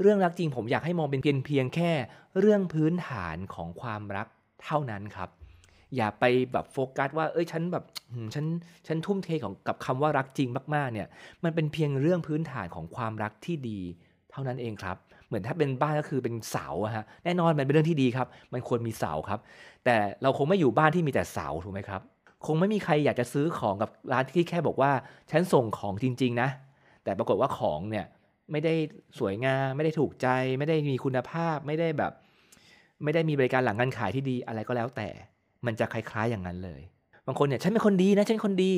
[0.00, 1.90] เรื่องรักจริงผมอยากให้มองเป็นเพียงเพียงแค่
[2.38, 4.26] เรื่องพื้นฐานของความรัก
[4.64, 5.28] เท่านั้นครับ
[5.96, 7.84] อย่าไปแบบโฟกัสว่าเอ้ยฉันแบบ
[8.34, 8.46] ฉัน
[8.86, 11.08] ฉันทุ่มเทของกับคำว่ารักจริงมากๆเนี่ย
[11.44, 13.80] มันเป็นเพียงเรื่องพื้นฐานของความรักที่ดี
[14.30, 19.40] เท่านั้นเองครับ เหมือนถ้าเป็นบ้านก็คือเป็นเสาอะฮะแน่นอนมันเป็นเรื่องที่ดีครับ มันควรมีเสาครับ
[19.84, 22.00] แต่เราคงไม่อยู่บ้านที่มีแต่เสาถูกไหมครับ
[22.46, 24.90] คงไม่มีใครอยากจะซื้อของกับร้านที่แค่บอกว่า
[25.30, 26.48] ฉันส่งของจริง ๆ นะ
[27.04, 28.06] แต่ปรากฏว่าของเนี่ย
[28.52, 28.74] ไม่ได้
[29.18, 32.12] สวยงาม ไม่ได้ถูกใจ ไม่ได้มีคุณภาพ ไม่ได้แบบ
[33.04, 35.08] ไม่ได้มีบริการหลังการขายที่ดีอะไรก็แล้วแต่
[35.66, 36.80] มันจะคล้ายๆอย่างนั้นเลย
[37.26, 38.72] บางคนเนี่ยฉันเป็นคนดีนะฉันคนดี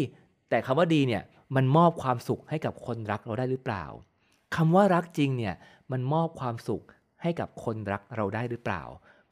[0.51, 1.23] แต่คำว่าดีเนี่ย
[1.56, 3.84] มันมอบความสุขให้กับคนรักเราได้หรือเปล่า
[4.56, 5.55] คำว่ารักจริงเนี่ย
[5.93, 6.82] มันมอบความสุข
[7.23, 8.82] ให้กับคนรักเราได้หรือเปล่า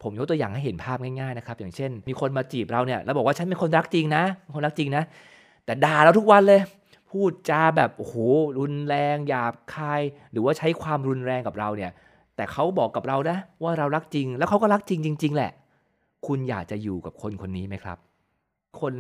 [0.03, 4.23] ผมยกตัวอย่างให้เห็นภาพง่ายๆนะครับ อย่างเช่น มีคนมาจีบเราเนี่ยแล้วบอกว่าฉันเป็นคนรักจริงนะ
[4.55, 5.03] คนรักจริงนะ
[5.65, 6.61] แต่ด่าเราทุกวันเลย
[7.11, 8.15] พูดจาแบบโอ้โห
[8.59, 11.93] รุนแรงหยาบคาย หรือว่าใช้ความรุนแรงกับเราเนี่ย
[12.37, 15.53] แต่เขาบอกกับเรานะว่าเรารักจริง แล้วเขาก็รักจริงจริง ๆ แหละ
[16.27, 17.99] คุณอยากจะอยู่กับคนคนนี้ไหมครับ
[18.81, 18.95] คน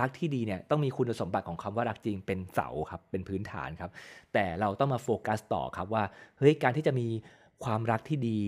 [0.00, 3.90] รักที่ดีเนี่ยต้องมีคุณสมบัติของคำว่ารักจริงเป็นเสาครับเป็นพื้นฐานครับ
[4.32, 6.04] แต่เราต้องมาโฟกัสต่อครับว่า
[6.38, 7.06] เฮ้ยการที่จะมี
[7.64, 8.40] ความรักที่ดี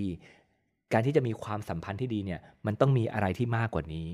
[0.92, 4.06] การที่จะมีความสัมพันธ์ที่ดีเนี่ยมันต้องมีอะไรที่มากกว่านี้